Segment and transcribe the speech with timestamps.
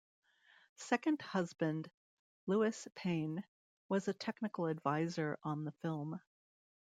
[0.77, 1.91] Second husband
[2.47, 3.43] Louis Payne
[3.87, 6.19] was a technical adviser on the film.